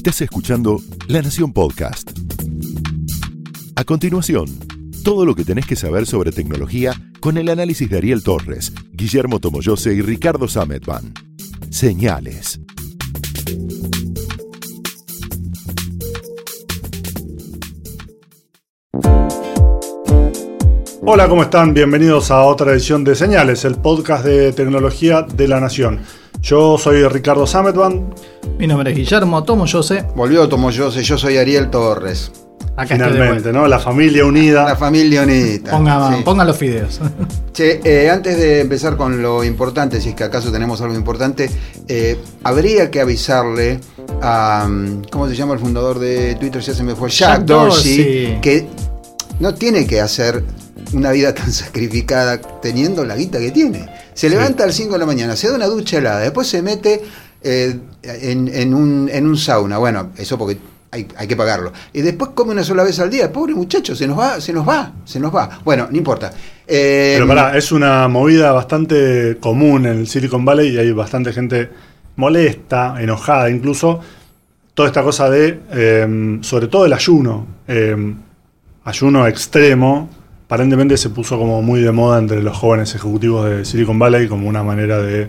[0.00, 2.10] Estás escuchando La Nación Podcast.
[3.76, 4.46] A continuación,
[5.04, 9.40] todo lo que tenés que saber sobre tecnología con el análisis de Ariel Torres, Guillermo
[9.40, 11.12] Tomoyose y Ricardo Sametban.
[11.68, 12.60] Señales.
[21.02, 21.74] Hola, ¿cómo están?
[21.74, 26.00] Bienvenidos a otra edición de Señales, el podcast de tecnología de la Nación.
[26.42, 28.14] Yo soy Ricardo Sametban.
[28.58, 30.04] Mi nombre es Guillermo Tomoyose.
[30.14, 32.32] Volvió Tomoyose, yo soy Ariel Torres.
[32.76, 33.52] Acá Finalmente.
[33.52, 33.66] ¿no?
[33.66, 34.64] La familia unida.
[34.64, 35.70] La familia unida.
[35.70, 36.22] Ponga, Sí.
[36.24, 37.00] ponga los fideos.
[37.52, 41.50] Che, eh, antes de empezar con lo importante, si es que acaso tenemos algo importante,
[41.88, 43.80] eh, habría que avisarle
[44.22, 44.66] a.
[44.66, 46.62] mm, ¿Cómo se llama el fundador de Twitter?
[46.62, 47.10] Ya se me fue.
[47.10, 48.40] Jack, Jack Dorsey, Dorsey.
[48.40, 48.66] que
[49.40, 50.42] no tiene que hacer
[50.92, 53.88] una vida tan sacrificada teniendo la guita que tiene.
[54.14, 56.62] Se levanta a las 5 de la mañana, se da una ducha helada, después se
[56.62, 57.02] mete
[57.42, 59.78] eh, en, en un, en un sauna.
[59.78, 60.58] Bueno, eso porque
[60.90, 61.72] hay, hay que pagarlo.
[61.92, 63.32] Y después come una sola vez al día.
[63.32, 65.60] Pobre muchacho, se nos va, se nos va, se nos va.
[65.64, 66.32] Bueno, no importa.
[66.66, 71.32] Eh, Pero pará, es una movida bastante común en el Silicon Valley y hay bastante
[71.32, 71.70] gente
[72.16, 74.00] molesta, enojada incluso.
[74.74, 77.46] Toda esta cosa de, eh, sobre todo el ayuno,
[78.84, 80.08] ayuno extremo,
[80.50, 84.48] aparentemente se puso como muy de moda entre los jóvenes ejecutivos de Silicon Valley como
[84.48, 85.28] una manera de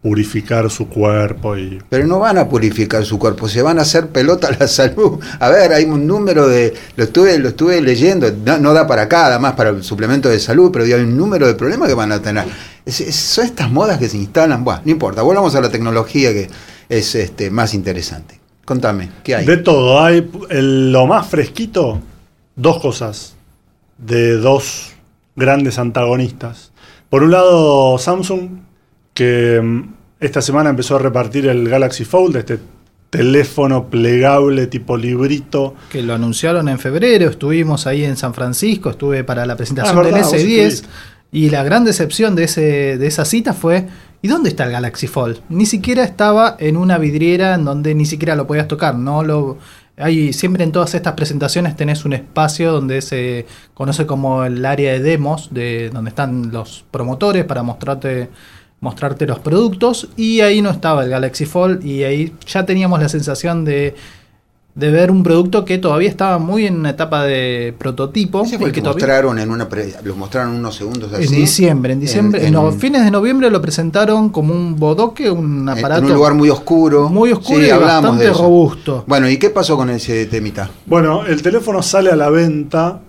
[0.00, 4.08] purificar su cuerpo y Pero no van a purificar su cuerpo, se van a hacer
[4.08, 5.20] pelota a la salud.
[5.38, 6.72] A ver, hay un número de.
[6.96, 10.40] Lo estuve, lo estuve leyendo, no, no da para acá, además para el suplemento de
[10.40, 12.44] salud, pero hay un número de problemas que van a tener.
[12.86, 14.64] Es- es- son estas modas que se instalan.
[14.64, 16.48] Bueno, no importa, volvamos a la tecnología que
[16.88, 18.40] es este, más interesante.
[18.64, 19.44] Contame, ¿qué hay?
[19.44, 22.00] De todo, hay el- lo más fresquito,
[22.56, 23.33] dos cosas
[23.98, 24.92] de dos
[25.36, 26.72] grandes antagonistas.
[27.10, 28.48] Por un lado, Samsung,
[29.12, 32.58] que mm, esta semana empezó a repartir el Galaxy Fold, este
[33.10, 35.74] teléfono plegable tipo librito.
[35.90, 40.02] que lo anunciaron en febrero, estuvimos ahí en San Francisco, estuve para la presentación Ah,
[40.02, 40.88] del vos S10 estuviste.
[41.30, 43.86] y la gran decepción de, ese, de esa cita fue,
[44.20, 45.38] ¿y dónde está el Galaxy Fold?
[45.48, 49.58] Ni siquiera estaba en una vidriera en donde ni siquiera lo podías tocar, no lo...
[49.96, 54.92] Hay, siempre en todas estas presentaciones tenés un espacio donde se conoce como el área
[54.92, 58.28] de demos, de donde están los promotores para mostrarte
[58.80, 60.08] mostrarte los productos.
[60.16, 63.94] Y ahí no estaba el Galaxy Fold y ahí ya teníamos la sensación de,
[64.74, 68.42] de ver un producto que todavía estaba muy en una etapa de prototipo.
[68.42, 71.26] Ese fue el que mostraron en una pre- lo mostraron unos segundos así.
[71.26, 76.00] en diciembre, en diciembre, En- fines de noviembre lo presentaron como un bodoque, un aparato
[76.00, 77.08] en un lugar muy oscuro.
[77.08, 79.04] muy oscuro Sí, y hablamos bastante robusto.
[79.06, 80.68] Bueno, ¿y qué pasó con ese temita?
[80.86, 83.00] Bueno, el teléfono sale a la venta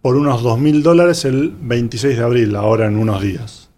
[0.00, 3.68] por unos 2 mil dólares el 26 de abril, ahora en unos días.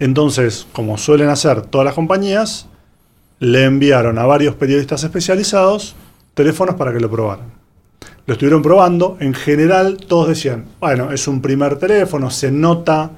[0.00, 2.66] Entonces, como suelen hacer todas las compañías,
[3.40, 5.96] le enviaron a varios periodistas especializados
[6.38, 7.46] teléfonos para que lo probaran.
[8.26, 13.10] Lo estuvieron probando, en general todos decían, bueno, es un primer teléfono, se nota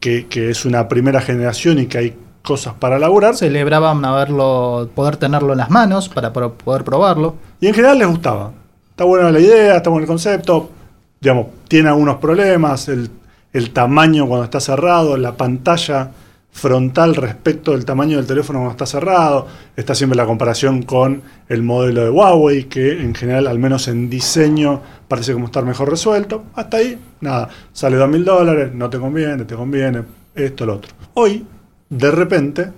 [0.00, 3.34] que, que es una primera generación y que hay cosas para laburar.
[3.36, 7.36] Celebraban haberlo, poder tenerlo en las manos para pro- poder probarlo.
[7.60, 8.52] Y en general les gustaba.
[8.90, 10.70] Está buena la idea, está bueno el concepto.
[11.20, 12.88] Digamos, tiene algunos problemas.
[12.88, 13.10] El,
[13.52, 16.10] el tamaño cuando está cerrado, la pantalla
[16.56, 19.46] frontal respecto del tamaño del teléfono cuando está cerrado.
[19.76, 24.08] Está siempre la comparación con el modelo de Huawei, que en general, al menos en
[24.08, 26.44] diseño, parece como estar mejor resuelto.
[26.54, 27.50] Hasta ahí, nada.
[27.72, 30.02] Sale dos mil dólares, no te conviene, te conviene,
[30.34, 30.92] esto, lo otro.
[31.12, 31.44] Hoy,
[31.90, 32.70] de repente,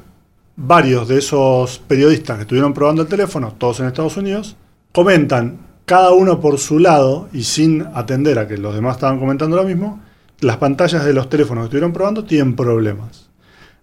[0.57, 4.57] varios de esos periodistas que estuvieron probando el teléfono, todos en Estados Unidos,
[4.93, 9.57] comentan, cada uno por su lado y sin atender a que los demás estaban comentando
[9.57, 10.01] lo mismo,
[10.41, 13.28] las pantallas de los teléfonos que estuvieron probando tienen problemas.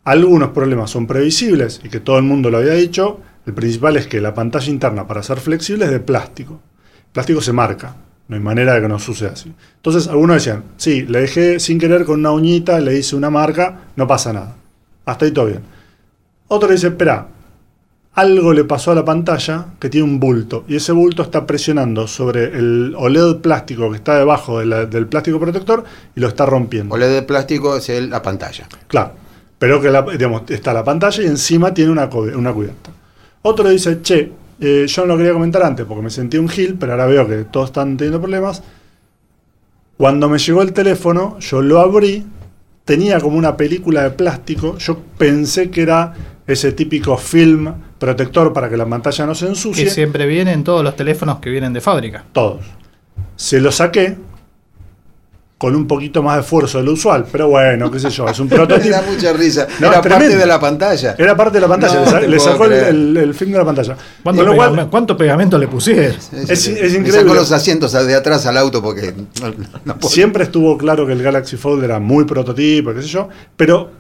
[0.06, 3.20] Algunos problemas son previsibles y que todo el mundo lo había dicho.
[3.46, 6.60] El principal es que la pantalla interna para ser flexible es de plástico.
[7.08, 7.96] El plástico se marca.
[8.28, 9.54] No hay manera de que no suceda así.
[9.78, 13.82] Entonces algunos decían, sí, le dejé sin querer con una uñita, le hice una marca,
[13.96, 14.56] no pasa nada.
[15.06, 15.62] Hasta ahí todo bien.
[16.48, 17.28] Otro dice, espera,
[18.14, 22.08] algo le pasó a la pantalla que tiene un bulto y ese bulto está presionando
[22.08, 25.84] sobre el OLED plástico que está debajo de la- del plástico protector
[26.16, 26.96] y lo está rompiendo.
[26.96, 28.68] OLED de plástico es el- la pantalla.
[28.88, 29.12] Claro,
[29.66, 32.92] pero que la- digamos, está la pantalla y encima tiene una, cu- una cubierta.
[33.42, 36.76] Otro dice, che, eh, yo no lo quería comentar antes porque me sentí un gil,
[36.80, 38.62] pero ahora veo que todos están teniendo problemas.
[39.98, 42.24] Cuando me llegó el teléfono, yo lo abrí,
[42.84, 46.14] tenía como una película de plástico, yo pensé que era
[46.46, 49.86] ese típico film protector para que la pantalla no se ensucie.
[49.86, 52.24] Que siempre viene en todos los teléfonos que vienen de fábrica.
[52.34, 52.64] Todos.
[53.36, 54.16] Se lo saqué
[55.58, 58.38] con un poquito más de esfuerzo de lo usual, pero bueno, qué sé yo, es
[58.40, 58.90] un Me prototipo.
[58.94, 59.66] da mucha risa.
[59.80, 60.26] No, Era tremendo.
[60.26, 61.16] parte de la pantalla.
[61.18, 63.96] Era parte de la pantalla, No le, sacó el, el- el film de la pantalla.
[64.22, 66.20] ¿Cuánto, lo cual, pegame- cuánto pegamento le pusieron?
[66.20, 66.72] Sí, Es- sí.
[66.72, 67.12] es Me increíble.
[67.22, 69.54] sacó los asientos de atrás al auto porque no,
[69.86, 70.14] no puedo.
[70.14, 73.92] siempre estuvo claro que el Galaxy Fold era muy prototipo, qué sé yo, pero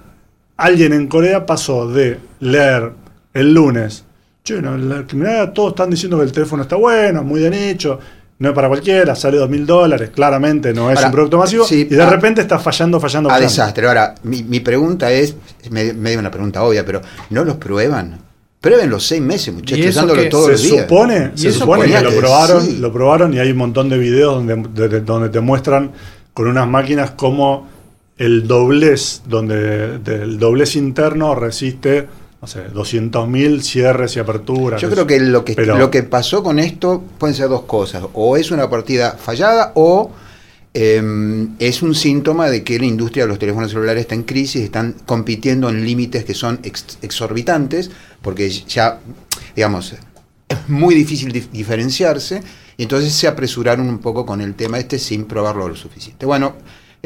[0.58, 2.92] alguien en Corea pasó de leer
[3.34, 4.04] el lunes,
[4.44, 7.50] che, no, la- que mirá, todos están diciendo que el teléfono está bueno, muy de
[7.50, 7.98] nicho,
[8.40, 11.66] no es para cualquiera, sale dos mil dólares, claramente no es Ahora, un producto masivo,
[11.66, 13.88] sí, y de a- repente está fallando, fallando, A desastre.
[13.88, 15.36] Ahora, mi, mi pregunta es,
[15.70, 18.20] me- medio una pregunta obvia, pero ¿no los prueban?
[18.60, 20.82] Prueben los seis meses, ¿Y muchachos, usándolo todos se los días.
[20.84, 22.78] supone, se supone que lo probaron, sí.
[22.78, 25.92] lo probaron y hay un montón de videos donde, de- de- donde te muestran
[26.34, 27.70] con unas máquinas como
[28.18, 32.08] el doblez, donde de- el doblez interno resiste,
[32.46, 34.80] no sé, 200.000 cierres y aperturas.
[34.80, 38.04] Yo creo que lo que, Pero- lo que pasó con esto pueden ser dos cosas.
[38.14, 40.12] O es una partida fallada o
[40.76, 44.62] eh, es un síntoma de que la industria de los teléfonos celulares está en crisis,
[44.62, 47.90] están compitiendo en límites que son ex- exorbitantes,
[48.22, 49.00] porque ya,
[49.56, 49.94] digamos,
[50.48, 52.44] es muy difícil dif- diferenciarse,
[52.78, 56.26] y entonces se apresuraron un poco con el tema este sin probarlo lo suficiente.
[56.28, 56.56] Bueno,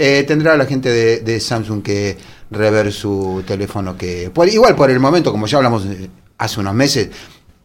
[0.02, 2.18] eh, tendrá la gente de, de Samsung que
[2.52, 4.32] rever su teléfono que...
[4.34, 7.10] por- igual por el momento, como ya hablamos eh, hace unos meses,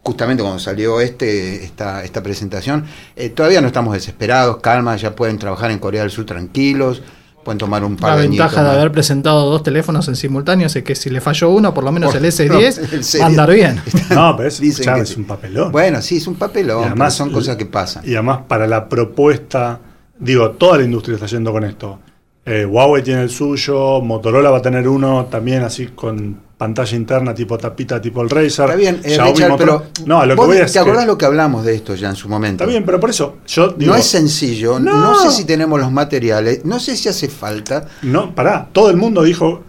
[0.02, 2.84] justamente cuando salió este esta, esta presentación,
[3.16, 7.00] eh, todavía no estamos desesperados, calma, ya pueden trabajar en Corea del Sur tranquilos,
[7.44, 10.66] pueden tomar un par La de ventaja añitos de haber presentado dos teléfonos en simultáneo
[10.66, 13.24] es que si le falló uno, por lo menos Por- el S10 no, el va
[13.24, 13.54] a andar S10.
[13.54, 13.82] bien.
[14.10, 15.70] No, pero es, Dicen ya que es un papelón.
[15.72, 18.02] Bueno, sí, es un papelón, Y pero son cosas que pasan.
[18.06, 19.78] Y además, para la propuesta,
[20.18, 22.00] digo, toda la industria está yendo con esto.
[22.46, 27.34] Eh, Huawei tiene el suyo, Motorola va a tener uno también así con pantalla interna
[27.34, 28.66] tipo tapita, tipo el Razer.
[28.66, 31.16] Está bien, eh, Richard, Motorola- pero No, lo que voy ¿te es que- acordás lo
[31.16, 32.64] que hablamos de esto ya en su momento?
[32.64, 33.92] Está bien, pero por eso, yo digo...
[33.92, 34.94] no es sencillo, No.
[34.94, 35.14] no.
[35.14, 37.86] sé si tenemos los materiales, no sé si hace falta.
[38.02, 39.62] No, pará, todo el mundo dijo,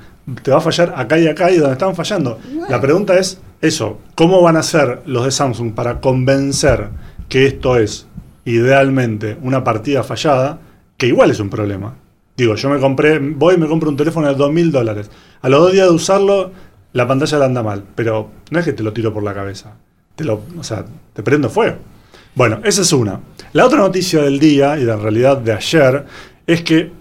[0.44, 2.40] te va a fallar acá y acá y donde están fallando.
[2.70, 6.90] La pregunta es eso, ¿cómo van a hacer los de Samsung para convencer
[7.30, 8.06] que esto es
[8.44, 10.60] idealmente una partida fallada,
[10.98, 11.96] que igual es un problema?
[12.38, 15.10] Digo, yo me compré, voy y me compro un teléfono de dos mil dólares.
[15.42, 16.52] A los dos días de usarlo,
[16.94, 19.78] la pantalla le anda mal, pero no es que te lo tiro por la cabeza.
[20.16, 21.78] Te lo, o sea, te prendo fuego.
[22.36, 23.22] Bueno, esa es una.
[23.54, 26.06] La otra noticia del día, y de en realidad de ayer,
[26.46, 26.92] es que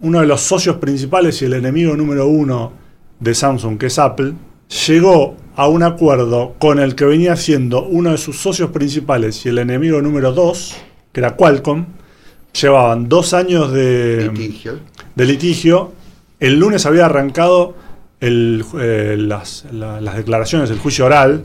[0.00, 2.72] uno de los socios principales y el enemigo número uno
[3.18, 4.32] de Samsung, que es Apple,
[4.86, 9.50] llegó a un acuerdo con el que venía siendo uno de sus socios principales y
[9.50, 10.74] el enemigo número dos,
[11.12, 11.84] que era Qualcomm.
[12.52, 14.78] Llevaban dos años de litigio.
[15.14, 15.92] de litigio.
[16.40, 17.74] El lunes había arrancado
[18.20, 21.44] el, eh, las, la- las declaraciones, el juicio oral,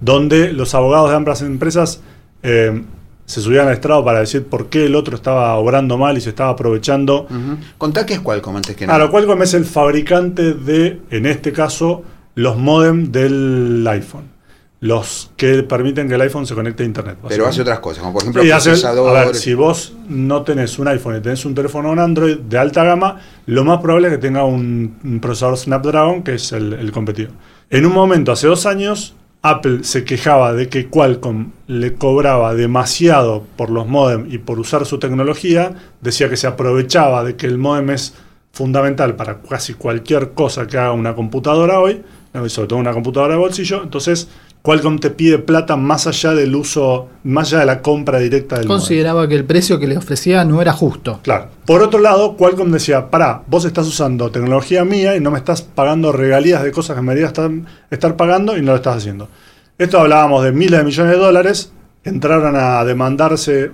[0.00, 2.00] donde los abogados de ambas empresas
[2.42, 2.82] eh,
[3.26, 6.28] se subían al estrado para decir por qué el otro estaba obrando mal y se
[6.30, 7.22] estaba aprovechando.
[7.22, 7.56] Ujú.
[7.78, 8.98] Contá qué es Qualcomm antes que nada.
[8.98, 12.02] Claro, Qualcomm es el fabricante de, en este caso,
[12.34, 14.24] los modem del iPhone.
[14.84, 17.16] Los que permiten que el iPhone se conecte a Internet.
[17.26, 18.70] pero hace otras cosas, como por ejemplo hace-
[19.08, 22.58] a ver, si vos no tenés un iPhone y tenés un teléfono un Android de
[22.58, 26.74] alta gama, lo más probable es que tenga un, un procesador Snapdragon, que es el,
[26.74, 27.32] el competidor.
[27.70, 33.44] En un momento, hace dos años, Apple se quejaba de que Qualcomm le cobraba demasiado
[33.56, 35.72] por los modem y por usar su tecnología.
[36.02, 38.14] Decía que se aprovechaba de que el modem es
[38.52, 42.02] fundamental para casi cualquier cosa que haga una computadora hoy,
[42.48, 43.82] sobre todo una computadora de bolsillo.
[43.82, 44.28] Entonces,
[44.64, 48.66] Qualcomm te pide plata más allá del uso, más allá de la compra directa del.
[48.66, 51.20] Consideraba que el precio que le ofrecía no era justo.
[51.22, 51.48] Claro.
[51.66, 55.60] Por otro lado, Qualcomm decía, pará, vos estás usando tecnología mía y no me estás
[55.60, 57.50] pagando regalías de cosas que me deberías estar,
[57.90, 59.28] estar pagando y no lo estás haciendo.
[59.76, 63.70] Esto hablábamos de miles de millones de dólares, entraron a demandarse,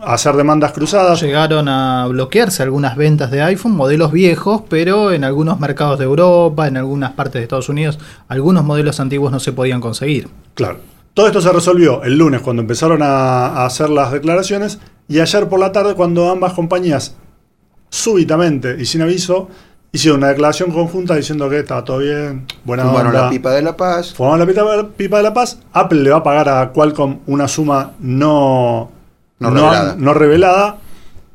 [0.00, 1.20] hacer demandas cruzadas.
[1.20, 6.68] Llegaron a bloquearse algunas ventas de iPhone, modelos viejos, pero en algunos mercados de Europa,
[6.68, 10.28] en algunas partes de Estados Unidos, algunos modelos antiguos no se podían conseguir.
[10.54, 10.78] Claro.
[11.12, 14.78] Todo esto se resolvió el lunes cuando empezaron a, a hacer las declaraciones
[15.08, 17.16] y ayer por la tarde cuando ambas compañías
[17.88, 19.48] súbitamente y sin aviso
[19.92, 23.22] hicieron una declaración conjunta diciendo que estaba todo bien, buena Fumaron onda.
[23.24, 24.14] la pipa de la paz.
[24.14, 25.58] Fumaron la pipa, pipa de la paz.
[25.72, 28.90] Apple le va a pagar a Qualcomm una suma no,
[29.40, 29.96] No revelada.
[29.98, 30.78] no revelada.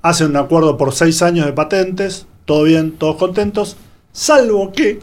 [0.02, 2.28] Hacen un acuerdo por seis años de patentes.
[2.46, 3.76] Todo bien, todos contentos.
[4.12, 5.00] Salvo que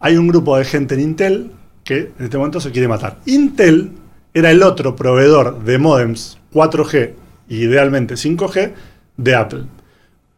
[0.00, 1.50] hay un grupo de gente en Intel
[1.84, 3.18] que en este momento se quiere matar.
[3.26, 3.92] Intel
[4.34, 7.12] era el otro proveedor de modems 4G,
[7.48, 8.72] idealmente 5G,
[9.16, 9.62] de Apple.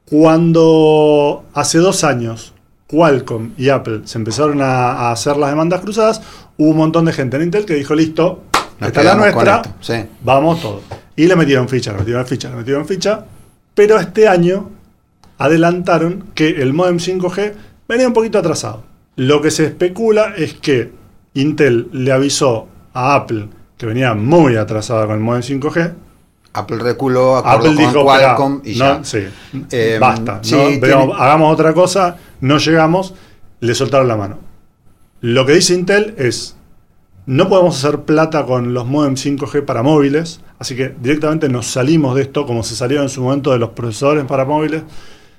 [0.05, 2.55] Cuando hace dos años
[2.87, 6.21] Qualcomm y Apple se empezaron a, a hacer las demandas cruzadas,
[6.57, 8.43] hubo un montón de gente en Intel que dijo, listo,
[8.81, 9.95] Nos esta es la nuestra, sí.
[10.23, 10.83] vamos todos.
[11.19, 13.25] Y le metieron ficha, le metieron ficha, le metieron ficha,
[13.75, 14.71] pero este año
[15.37, 17.55] adelantaron que el modem 5G
[17.89, 18.85] venía un poquito atrasado.
[19.17, 20.93] Lo que se especula es que
[21.35, 25.93] Intel le avisó a Apple que venía muy atrasada con el modem 5G.
[26.53, 29.03] Apple reculó, Apple dijo, Qualcomm y ya.
[29.03, 29.25] Sí,
[29.73, 30.41] eh, basta,
[31.19, 33.15] hagamos otra cosa, no llegamos,
[33.59, 34.39] le soltaron la mano.
[35.21, 36.55] Lo que dice Intel es,
[37.27, 42.15] no podemos hacer plata con los modem 5G para móviles, así que directamente nos salimos
[42.15, 44.83] de esto, como se salió en su momento de los procesadores para móviles,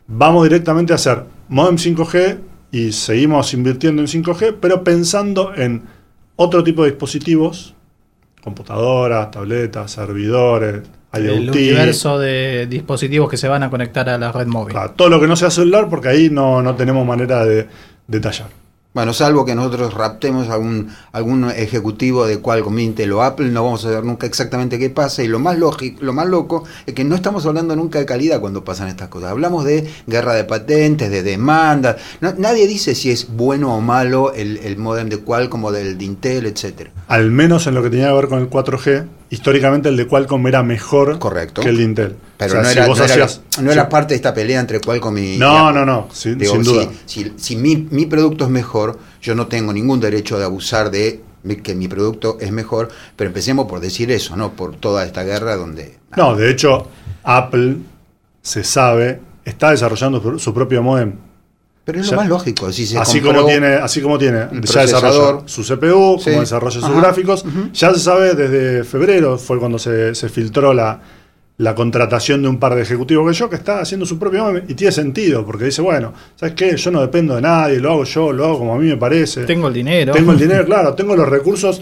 [0.08, 2.38] vamos directamente a hacer modem 5G
[2.72, 5.84] y seguimos invirtiendo en 5G, pero pensando en
[6.36, 7.76] otro tipo de dispositivos,
[8.42, 10.84] computadoras, tabletas, servidores,
[11.14, 14.76] el universo de dispositivos que se van a conectar a la red móvil.
[14.96, 17.68] todo lo que no sea celular, porque ahí no, no tenemos manera de
[18.08, 18.59] detallar.
[18.92, 23.86] Bueno, salvo que nosotros raptemos algún, algún ejecutivo de Qualcomm, Intel o Apple, no vamos
[23.86, 25.22] a ver nunca exactamente qué pasa.
[25.22, 28.40] Y lo más, lógico, lo más loco es que no estamos hablando nunca de calidad
[28.40, 29.30] cuando pasan estas cosas.
[29.30, 31.98] Hablamos de guerra de patentes, de demanda.
[32.20, 36.06] nadie dice si es bueno o malo el, el modem de Qualcomm o del de
[36.06, 36.90] Intel, etcétera.
[37.08, 40.48] Al menos en lo que tenía que ver con el 4G, históricamente el de Qualcomm
[40.48, 41.62] era mejor Correcto.
[41.62, 42.16] que el de Intel.
[42.38, 45.38] Pero no, era, no, era, parte de esta pelea entre Qualcomm y.
[45.38, 46.90] No, no, no, sin, duda.
[47.06, 51.22] Si, mi, producto es mejor, yo no tengo ningún derecho de abusar de
[51.64, 54.54] que mi producto es mejor, pero empecemos por decir eso, ¿no?
[54.54, 55.98] Por toda esta guerra donde.
[56.16, 56.88] No, de hecho,
[57.24, 57.78] Apple
[58.42, 61.29] se sabe, está desarrollando su propio modem
[61.92, 62.68] pero es lo más lógico.
[62.68, 67.44] así, como tiene, así como tiene, ya desarrolló su CPU, como desarrolla sus gráficos.
[67.74, 71.02] Ya se sabe desde febrero, fue cuando se, filtró la,
[71.58, 74.76] la, contratación de un par de ejecutivos que yo, que está haciendo su propio y
[74.76, 76.78] tiene sentido, porque dice, bueno, ¿sabes qué?
[76.78, 79.46] Yo no dependo de nadie, lo hago yo, lo hago como a mí me parece.
[79.46, 80.14] Tengo el dinero.
[80.14, 81.82] Tengo el dinero, claro, tengo los recursos.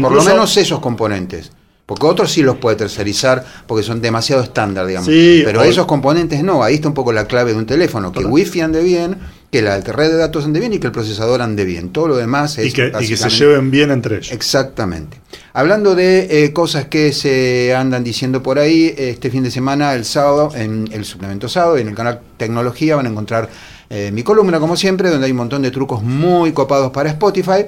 [0.00, 1.50] Por lo menos esos componentes.
[1.88, 5.08] Porque otros sí los puede tercerizar porque son demasiado estándar, digamos.
[5.08, 6.62] Pero esos componentes no.
[6.62, 8.12] Ahí está un poco la clave de un teléfono.
[8.12, 9.16] Que Wi-Fi ande bien,
[9.50, 11.90] que la red de datos ande bien y que el procesador ande bien.
[11.90, 12.66] Todo lo demás es.
[12.66, 14.32] Y que, se lleven bien entre ellos.
[14.32, 15.18] Exactamente.
[15.54, 20.04] Hablando de eh, cosas que se andan diciendo por ahí, este fin de semana, el
[20.04, 23.48] sábado, en el suplemento sábado, en el canal Tecnología, van a encontrar
[23.90, 27.66] eh, mi columna, como siempre, donde hay un montón de trucos muy copados para Spotify.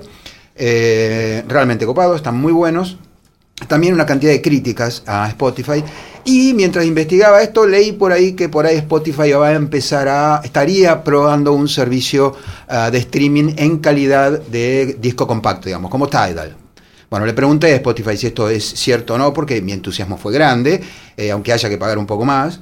[0.57, 2.99] Eh, realmente copados, están muy buenos
[3.69, 5.83] también una cantidad de críticas a Spotify.
[6.25, 10.41] Y mientras investigaba esto, leí por ahí que por ahí Spotify va a empezar a.
[10.45, 12.37] estaría probando un servicio
[12.69, 16.57] ah, de streaming en calidad de disco compacto, digamos, como Tidal.
[17.09, 20.33] Bueno, le pregunté a Spotify si esto es cierto o no, porque mi entusiasmo fue
[20.33, 20.81] grande,
[21.17, 22.61] eh, aunque haya que pagar un poco más.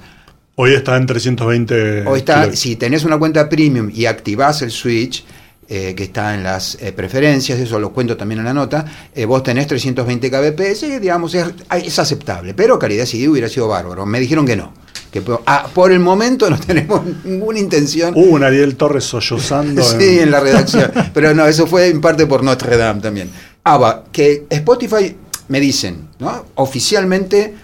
[0.55, 2.07] Hoy está en 320.
[2.07, 5.25] Hoy está, si tenés una cuenta premium y activás el switch,
[5.71, 9.27] eh, que está en las eh, preferencias, eso lo cuento también en la nota, eh,
[9.27, 14.07] vos tenés 320 kbps, digamos, es, aceptable, pero calidad CD hubiera sido bárbaro.
[14.07, 14.73] Me dijeron que no.
[15.13, 18.15] Que ah, por el momento no tenemos ninguna intención.
[18.17, 19.83] Hubo un Ariel Torres sollozando.
[19.85, 20.31] sí, en...
[20.31, 20.91] la redacción.
[21.13, 23.29] pero no, eso fue en parte por Notre Dame también.
[23.63, 25.15] Ah, que Spotify
[25.49, 26.47] me dicen, ¿no?
[26.55, 27.55] Oficialmente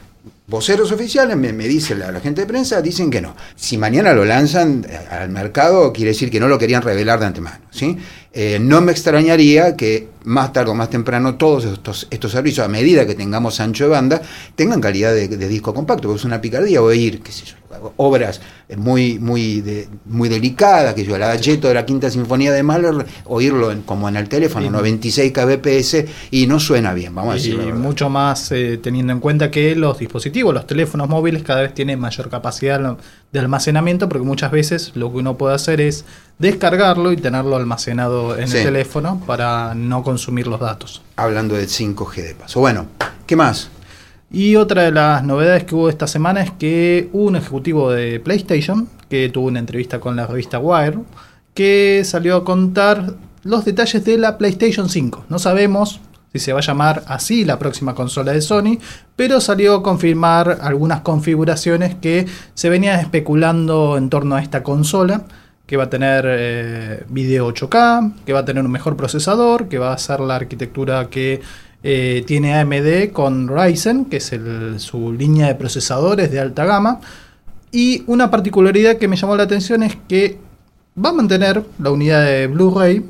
[0.47, 3.35] voceros oficiales, me, me dice la, gente de prensa, dicen que no.
[3.57, 7.27] Si mañana lo lanzan eh, al mercado, quiere decir que no lo querían revelar de
[7.27, 7.65] antemano.
[7.71, 7.97] ¿sí?
[8.37, 12.69] Eh, no me extrañaría que más tarde o más temprano todos estos, estos servicios, a
[12.69, 14.23] medida que tengamos ancho de banda,
[14.57, 17.55] tengan calidad de, de disco compacto, porque es una picardía oír, qué sé yo,
[17.97, 18.41] obras
[18.76, 23.07] muy, muy, de, muy delicadas, que yo, la Galleto de la Quinta Sinfonía de Mahler,
[23.26, 27.69] oírlo como en el teléfono, 96 kbps, y no suena bien, vamos a decirlo.
[27.69, 31.75] Y mucho más eh, teniendo en cuenta que los dispositivos, los teléfonos móviles cada vez
[31.75, 32.97] tienen mayor capacidad
[33.35, 36.05] de almacenamiento, porque muchas veces lo que uno puede hacer es
[36.38, 41.03] descargarlo y tenerlo almacenado en el teléfono para no consumir los datos.
[41.17, 42.61] Hablando del 5G de paso.
[42.61, 42.87] Bueno,
[43.26, 43.71] ¿qué más?
[44.31, 48.21] Y otra de las novedades que hubo esta semana es que hubo un ejecutivo de
[48.21, 51.00] PlayStation que tuvo una entrevista con la revista Wire
[51.55, 55.25] que salió a contar los detalles de la PlayStation 5.
[55.29, 56.00] No sabemos
[56.35, 58.79] si se va a llamar así la próxima consola de Sony,
[59.14, 65.26] pero salió a confirmar algunas configuraciones que se venían especulando en torno a esta consola
[65.64, 69.79] que va a tener eh, video 8K, que va a tener un mejor procesador, que
[69.79, 71.41] va a ser la arquitectura que
[71.85, 74.33] eh, tiene AMD con Ryzen, que es
[74.79, 77.00] su línea de procesadores de alta gama.
[77.71, 80.37] Y una particularidad que me llamó la atención es que
[81.03, 83.05] va a mantener la unidad de Blu-ray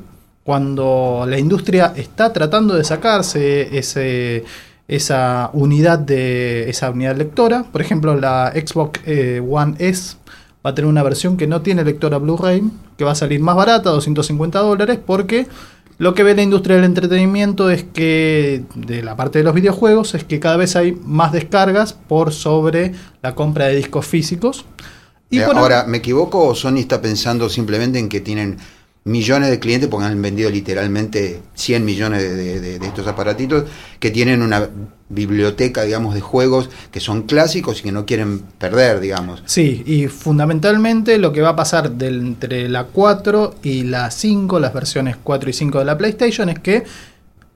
[0.45, 4.43] cuando la industria está tratando de sacarse ese,
[4.87, 7.63] esa unidad de esa unidad lectora.
[7.71, 10.17] Por ejemplo, la Xbox eh, One S
[10.63, 12.61] va a tener una versión que no tiene lectora Blu-ray,
[12.95, 15.47] que va a salir más barata, 250 dólares, porque
[15.97, 20.13] lo que ve la industria del entretenimiento es que, de la parte de los videojuegos,
[20.13, 24.65] es que cada vez hay más descargas por sobre la compra de discos físicos.
[25.31, 28.57] Y Eh, Ahora, ¿me equivoco o Sony está pensando simplemente en que tienen
[29.05, 33.65] millones de clientes, porque han vendido literalmente 100 millones de, de- de- de estos aparatitos,
[33.99, 34.67] que tienen una
[35.09, 39.43] biblioteca, digamos, de juegos que son clásicos y que no quieren perder, digamos?
[39.45, 44.59] Sí, y fundamentalmente lo que va a pasar del- entre la 4 y la 5,
[44.59, 46.83] las versiones 4 y 5 de la PlayStation, es que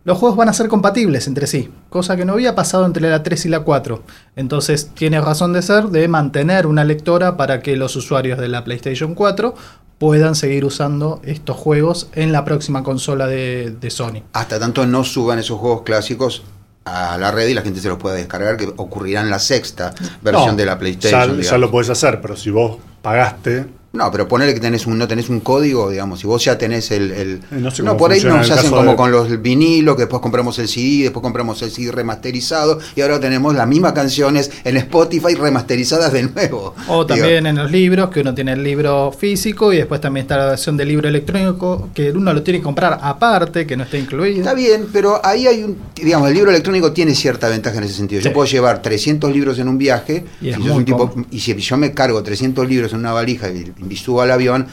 [0.06, 3.22] los juegos van a ser compatibles entre sí, cosa que no había pasado entre la
[3.22, 4.02] 3 y la 4.
[4.36, 8.64] Entonces tiene razón de ser de mantener una lectora para que los usuarios de la
[8.64, 9.56] PlayStation 4
[10.00, 14.24] puedan seguir usando estos juegos en la próxima consola de, de Sony.
[14.34, 16.44] Hasta tanto no suban esos juegos clásicos
[16.86, 19.94] a la red y la gente se los pueda descargar, que ocurrirá en la sexta
[20.22, 21.38] versión No, de la PlayStation.
[21.42, 25.00] Ya, ya lo puedes hacer, pero si vos pagaste, No, pero ponerle que tenés un,
[25.00, 27.12] no tenés un código, digamos, si vos ya tenés el...
[27.12, 29.96] el- Eh, no sé no, cómo por ahí nos hacen como de- con los vinilos,
[29.96, 33.94] que después compramos el CD, después compramos el CD remasterizado, y ahora tenemos las mismas
[33.94, 36.76] canciones en Spotify remasterizadas de nuevo.
[36.88, 40.24] O Digo, también en los libros, que uno tiene el libro físico y después también
[40.26, 43.86] está la versión del libro electrónico, que uno lo tiene que comprar aparte, que no
[43.86, 44.38] está incluido.
[44.40, 47.96] Está bien, pero ahí hay un, digamos, el libro electrónico tiene cierta ventaja en ese
[47.96, 48.22] sentido.
[48.22, 51.76] Yo puedo llevar 300 libros en un viaje, Y si un tipo, y si yo
[51.78, 54.68] me cargo 300 libros en una valija y, subo al avión,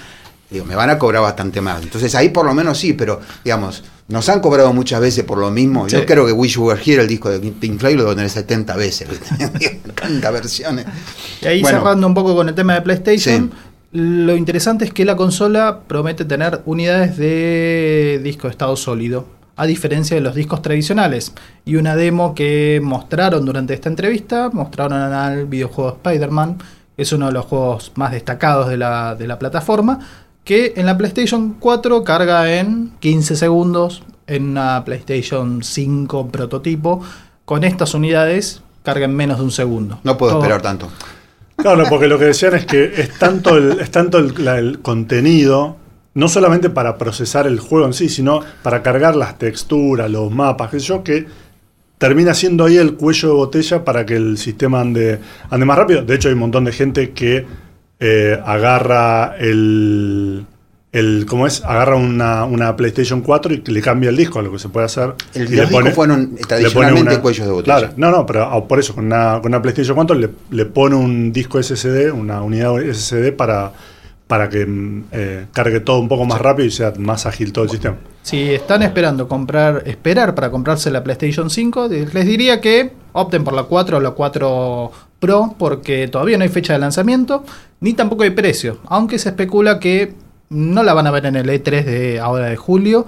[0.50, 1.82] digo, me van a cobrar bastante más.
[1.82, 5.50] Entonces ahí por lo menos sí, pero digamos, nos han cobrado muchas veces por lo
[5.50, 5.88] mismo.
[5.88, 5.96] Sí.
[5.96, 8.30] Yo creo que Wish You Were Here, el disco de Pink Floyd, lo debo tener
[8.30, 9.08] 70 veces.
[9.94, 10.86] Tantas versiones.
[11.42, 11.78] Y ahí Bueno.
[11.78, 13.98] cerrando un poco con el tema de PlayStation, Sí.
[13.98, 19.66] lo interesante es que la consola promete tener unidades de disco de estado sólido, a
[19.66, 21.32] diferencia de los discos tradicionales.
[21.64, 26.58] Y una demo que mostraron durante esta entrevista, mostraron al videojuego Spider-Man,
[26.96, 29.98] es uno de los juegos más destacados de la, de la plataforma,
[30.44, 37.02] que en la PlayStation 4 carga en 15 segundos, en una PlayStation 5 prototipo,
[37.44, 39.98] con estas unidades carga en menos de un segundo.
[40.04, 40.88] No puedo Todo- esperar tanto.
[41.56, 44.80] Claro, porque lo que decían es que es tanto el, es tanto el, la- el
[44.80, 45.76] contenido,
[46.14, 50.70] no solamente para procesar el juego en sí, sino para cargar las texturas, los mapas,
[50.70, 51.26] qué sé yo, que
[51.98, 55.18] termina siendo ahí el cuello de botella para que el sistema ande,
[55.50, 56.02] ande más rápido.
[56.02, 57.46] De hecho, hay un montón de gente que
[58.00, 60.44] eh, agarra el,
[60.92, 61.24] el.
[61.26, 61.64] ¿Cómo es?
[61.64, 65.14] Agarra una, una PlayStation 4 y le cambia el disco, lo que se puede hacer.
[65.34, 67.78] El- y los fueron, le pone tradicionalmente, cuellos de botella.
[67.78, 70.66] Claro, no, no, pero ah, por eso, con una, con una PlayStation 4 le, le
[70.66, 73.72] pone un disco SSD, una unidad SSD para,
[74.26, 77.64] para que mm, eh, cargue todo un poco más rápido y sea más ágil todo
[77.64, 77.96] el sistema.
[78.22, 83.44] Si están esperando comprar, esperar para comprarse la PlayStation 5, de- les diría que opten
[83.44, 87.44] por la 4 o la 4 Pro, porque todavía no hay fecha de lanzamiento,
[87.80, 90.12] ni tampoco hay precio, aunque se especula que
[90.50, 93.06] no la van a ver en el E3 de ahora de julio,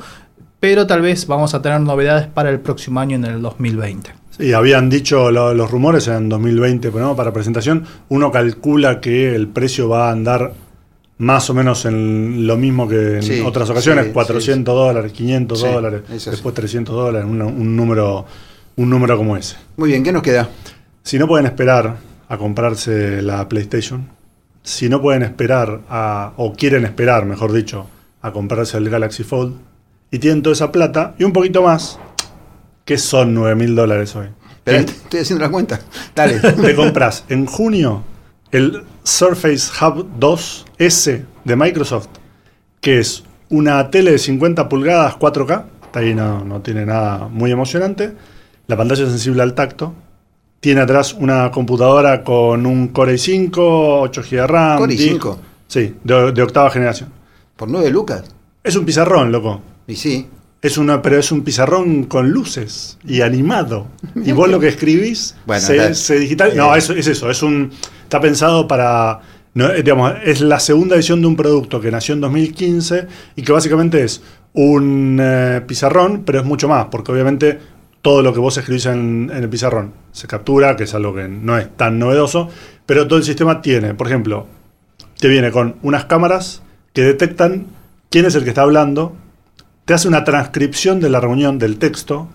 [0.61, 4.11] pero tal vez vamos a tener novedades para el próximo año en el 2020.
[4.41, 9.35] Y habían dicho lo- los rumores en 2020 pero no, para presentación, uno calcula que
[9.35, 10.53] el precio va a andar
[11.19, 15.61] más o menos en lo mismo que en Sí, otras ocasiones, sí, 400 dólares, 500
[15.61, 16.31] Sí, dólares, es así.
[16.31, 18.25] después 300 dólares, un, un número,
[18.77, 19.57] un número como ese.
[19.77, 20.49] Muy bien, ¿qué nos queda?
[21.03, 21.97] Si no pueden esperar
[22.29, 24.09] a comprarse la PlayStation,
[24.63, 27.87] si no pueden esperar a, o quieren esperar, mejor dicho,
[28.23, 29.55] a comprarse el Galaxy Fold,
[30.11, 31.99] y tienen toda esa plata y un poquito más,
[32.85, 34.27] que son 9 mil dólares hoy.
[34.67, 35.81] En- estoy haciendo la cuenta.
[36.15, 36.39] Dale.
[36.41, 38.05] te compras en junio
[38.53, 42.09] el Surface Hub 2S de Microsoft,
[42.81, 47.51] que es una tele de 50 pulgadas 4K, hasta ahí no, no tiene nada muy
[47.51, 48.13] emocionante,
[48.67, 49.95] la pantalla es sensible al tacto,
[50.61, 55.39] tiene atrás una computadora con un Core i5, 8 GB de RAM, Core disco- i5.
[55.69, 57.11] sí, de, de octava generación.
[57.57, 58.25] Por 9 lucas.
[58.63, 59.61] Es un pizarrón, loco.
[59.87, 60.27] Y sí.
[60.61, 63.87] Es una, pero es un pizarrón con luces y animado.
[64.17, 66.57] Y vos lo que escribís Bueno, se, digital.
[66.57, 66.79] No, eh.
[66.79, 67.31] eso, es eso.
[67.31, 67.71] Es un,
[68.03, 69.21] está pensado para.
[69.55, 73.43] no, eh, digamos, es la segunda edición de un producto que nació en 2015 y
[73.43, 74.21] que básicamente es
[74.55, 77.59] un eh, pizarrón, pero es mucho más, porque obviamente
[78.03, 81.29] todo lo que vos escribís en, en el pizarrón se captura, que es algo que
[81.29, 82.49] no es tan novedoso,
[82.87, 84.47] pero todo el sistema tiene, por ejemplo,
[85.19, 87.67] te viene con unas cámaras que detectan
[88.11, 89.15] quién es el que está hablando,
[89.89, 92.29] te hace una transcripción de la reunión del texto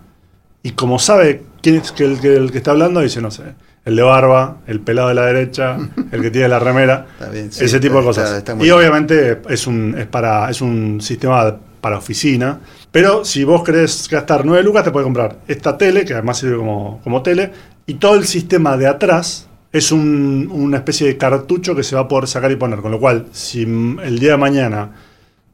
[0.64, 3.44] y como sabe quién es el, que el que está hablando, dice, no sé,
[3.86, 5.78] el de barba, el pelado de la derecha,
[6.12, 8.32] el que tiene la remera, Está bien, sí, ese tipo de cosas.
[8.32, 8.72] está y bien.
[8.74, 12.60] obviamente es un, es, para, es un sistema para oficina,
[12.92, 16.58] pero si vos querés gastar 9 lucas, te puedes comprar esta tele, que además sirve
[16.58, 17.52] como, como tele,
[17.86, 22.02] y todo el sistema de atrás es un- una especie de cartucho que se va
[22.02, 24.90] a poder sacar y poner, con lo cual, si el día de mañana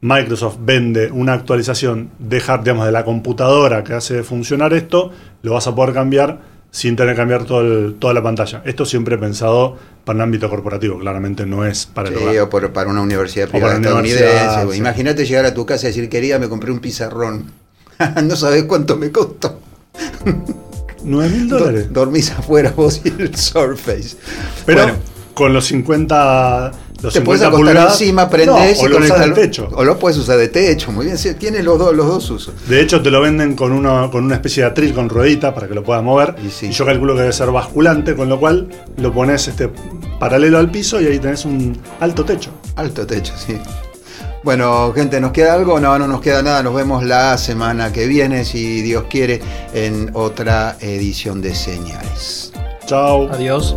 [0.02, 5.10] Microsoft vende una actualización de, hard- digamos, de la computadora que hace funcionar esto,
[5.42, 6.38] lo vas a poder cambiar
[6.70, 8.62] sin tener que cambiar todo el- toda la pantalla.
[8.64, 12.38] Esto siempre pensado para un ámbito corporativo, claramente no es para el Sí, hogar.
[12.40, 14.72] o por- para una universidad privada una estadounidense.
[14.72, 14.78] sí.
[14.78, 17.50] Imagínate llegar a tu casa y decir, quería, me compré un pizarrón.
[18.24, 19.60] no sabes cuánto me costó.
[21.04, 21.88] 9 mil dólares.
[21.92, 24.16] Do- Dormís afuera vos y el Surface.
[24.66, 24.98] Pero Bueno,
[25.34, 28.00] con los 50, los te puedes 50 acostar pulgadas.
[28.00, 29.68] encima, no, prendés o y lo al al- techo.
[29.72, 31.18] O lo puedes usar de techo, muy bien.
[31.18, 32.54] sí, tiene los, dos los dos usos.
[32.68, 35.66] De hecho, te lo venden con, uno, con una especie de atril con ruedita para
[35.68, 36.34] que lo puedas mover.
[36.46, 36.66] Y sí.
[36.66, 39.70] Y yo calculo que debe ser basculante, con lo cual lo pones este,
[40.18, 42.50] paralelo al piso y ahí tenés un alto techo.
[42.76, 43.58] Alto techo, sí.
[44.42, 45.78] Bueno, gente, ¿nos queda algo?
[45.80, 46.62] No, no nos queda nada.
[46.62, 49.40] Nos vemos la semana que viene, si Dios quiere,
[49.74, 52.50] en otra edición de Señales.
[52.86, 53.28] Chao.
[53.30, 53.76] Adiós.